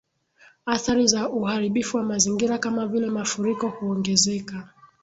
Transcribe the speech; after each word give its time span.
Athari 0.65 1.07
za 1.07 1.29
Uharibifu 1.29 1.97
wa 1.97 2.03
Mazingira 2.03 2.57
Kama 2.57 2.87
Vile 2.87 3.07
mafuriko 3.07 3.67
huongezeka 3.69 4.67